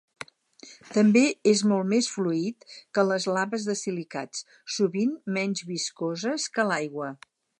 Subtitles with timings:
[0.93, 1.21] També
[1.51, 2.65] és molt més fluid
[2.97, 4.43] que les laves de silicats,
[4.79, 7.13] sovint menys viscoses que l'aigua.